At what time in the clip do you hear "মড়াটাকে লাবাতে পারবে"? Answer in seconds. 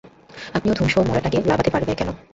1.03-1.93